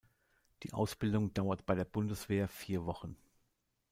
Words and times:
Die 0.63 0.73
Ausbildung 0.73 1.31
dauert 1.35 1.67
bei 1.67 1.75
der 1.75 1.85
Bundeswehr 1.85 2.47
vier 2.47 2.87
Wochen. 2.87 3.17